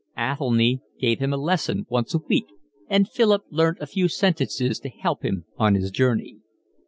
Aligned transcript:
Athelny 0.17 0.81
gave 0.99 1.19
him 1.19 1.31
a 1.31 1.37
lesson 1.37 1.85
once 1.87 2.15
a 2.15 2.21
week, 2.27 2.47
and 2.89 3.07
Philip 3.07 3.43
learned 3.51 3.77
a 3.79 3.85
few 3.85 4.07
sentences 4.07 4.79
to 4.79 4.89
help 4.89 5.21
him 5.23 5.45
on 5.57 5.75
his 5.75 5.91
journey. 5.91 6.37